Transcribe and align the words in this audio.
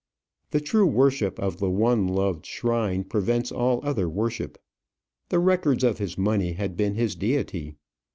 The 0.49 0.59
true 0.59 0.87
worship 0.87 1.37
of 1.39 1.57
the 1.59 1.69
one 1.69 2.07
loved 2.07 2.43
shrine 2.43 3.03
prevents 3.03 3.51
all 3.51 3.79
other 3.83 4.09
worship. 4.09 4.57
The 5.29 5.37
records 5.37 5.83
of 5.83 5.99
his 5.99 6.17
money 6.17 6.53
had 6.53 6.75
been 6.75 6.95
his 6.95 7.15
deity. 7.15 7.75